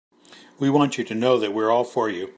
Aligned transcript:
We 0.57 0.71
want 0.71 0.97
you 0.97 1.03
to 1.03 1.13
know 1.13 1.37
that 1.37 1.53
we're 1.53 1.69
all 1.69 1.83
for 1.83 2.09
you. 2.09 2.29